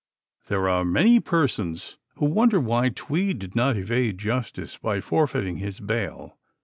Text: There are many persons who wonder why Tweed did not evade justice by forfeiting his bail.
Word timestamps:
There 0.47 0.67
are 0.67 0.83
many 0.83 1.19
persons 1.19 1.99
who 2.15 2.25
wonder 2.25 2.59
why 2.59 2.89
Tweed 2.89 3.37
did 3.37 3.55
not 3.55 3.77
evade 3.77 4.17
justice 4.17 4.79
by 4.79 4.99
forfeiting 4.99 5.57
his 5.57 5.79
bail. 5.79 6.39